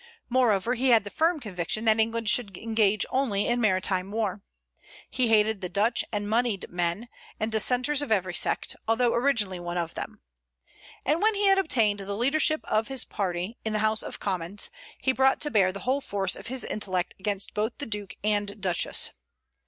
Moreover, 0.29 0.73
he 0.73 0.89
had 0.89 1.03
the 1.03 1.11
firm 1.11 1.39
conviction 1.39 1.85
that 1.85 1.99
England 1.99 2.27
should 2.27 2.57
engage 2.57 3.05
only 3.11 3.45
in 3.45 3.61
maritime 3.61 4.09
war. 4.09 4.41
He 5.11 5.27
hated 5.27 5.61
the 5.61 5.69
Dutch 5.69 6.03
and 6.11 6.27
moneyed 6.27 6.65
men, 6.71 7.07
and 7.39 7.51
Dissenters 7.51 8.01
of 8.01 8.11
every 8.11 8.33
sect, 8.33 8.75
although 8.87 9.13
originally 9.13 9.59
one 9.59 9.77
of 9.77 9.93
them. 9.93 10.21
And 11.05 11.21
when 11.21 11.35
he 11.35 11.45
had 11.45 11.59
obtained 11.59 11.99
the 11.99 12.15
leadership 12.15 12.61
of 12.63 12.87
his 12.87 13.05
party 13.05 13.59
in 13.63 13.73
the 13.73 13.77
House 13.85 14.01
of 14.01 14.19
Commons, 14.19 14.71
he 14.97 15.11
brought 15.11 15.39
to 15.41 15.51
bear 15.51 15.71
the 15.71 15.81
whole 15.81 16.01
force 16.01 16.35
of 16.35 16.47
his 16.47 16.63
intellect 16.63 17.13
against 17.19 17.53
both 17.53 17.77
the 17.77 17.85
Duke 17.85 18.15
and 18.23 18.59
Duchess. 18.59 19.11